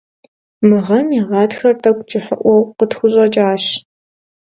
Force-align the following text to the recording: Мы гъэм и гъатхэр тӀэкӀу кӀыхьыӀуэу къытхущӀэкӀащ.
Мы 0.67 0.77
гъэм 0.85 1.07
и 1.19 1.21
гъатхэр 1.27 1.73
тӀэкӀу 1.81 2.03
кӀыхьыӀуэу 2.09 2.69
къытхущӀэкӀащ. 2.77 3.63